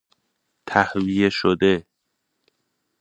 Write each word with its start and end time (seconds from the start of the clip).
تهویه 0.67 1.29
شده 1.29 1.85